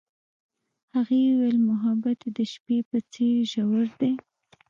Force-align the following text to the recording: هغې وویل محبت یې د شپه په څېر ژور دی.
هغې 0.93 1.19
وویل 1.31 1.57
محبت 1.69 2.19
یې 2.25 2.29
د 2.37 2.39
شپه 2.51 2.77
په 2.89 2.97
څېر 3.11 3.35
ژور 3.51 3.87
دی. 3.99 4.13